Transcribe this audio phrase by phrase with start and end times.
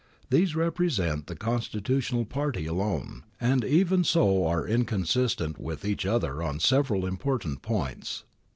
[0.31, 6.41] These represent the con stitutional party alone, and even so are inconsistent with each other
[6.41, 8.23] on several important points.